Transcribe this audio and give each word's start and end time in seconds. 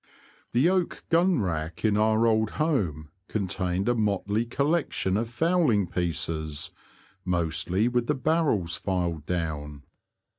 The 0.53 0.67
oak 0.67 1.03
gun 1.09 1.41
rack 1.43 1.85
in 1.85 1.95
our 1.95 2.25
old 2.25 2.49
home 2.57 3.09
con 3.27 3.47
tained 3.47 3.87
a 3.87 3.93
motley 3.93 4.45
collection 4.47 5.15
of 5.15 5.29
fowling 5.29 5.85
pieces, 5.85 6.71
mostly 7.23 7.87
with 7.87 8.07
the 8.07 8.15
barrels 8.15 8.75
filed 8.75 9.27
down. 9.27 9.83